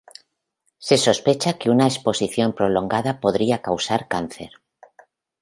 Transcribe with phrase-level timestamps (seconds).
[0.79, 4.51] Se sospecha que una exposición prolongada podría causar cáncer.